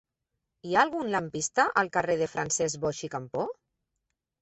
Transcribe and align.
Hi 0.69 0.73
ha 0.75 0.79
algun 0.83 1.11
lampista 1.17 1.67
al 1.83 1.93
carrer 1.99 2.19
de 2.25 2.31
Francesc 2.35 2.83
Boix 2.89 3.07
i 3.11 3.15
Campo? 3.19 3.49